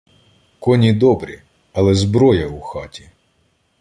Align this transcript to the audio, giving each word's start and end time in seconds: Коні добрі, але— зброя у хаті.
Коні 0.59 0.93
добрі, 0.93 1.41
але— 1.73 1.93
зброя 1.95 2.47
у 2.47 2.61
хаті. 2.61 3.09